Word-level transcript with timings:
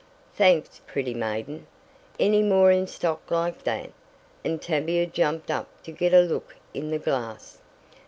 "Thanks, 0.33 0.81
pretty 0.87 1.13
maiden. 1.13 1.67
Any 2.19 2.41
more 2.41 2.71
in 2.71 2.87
stock 2.87 3.29
like 3.29 3.63
that?" 3.65 3.91
and 4.43 4.59
Tavia 4.59 5.05
jumped 5.05 5.51
up 5.51 5.67
to 5.83 5.91
get 5.91 6.11
a 6.11 6.21
look 6.21 6.55
in 6.73 6.89
the 6.89 6.97
glass. 6.97 7.59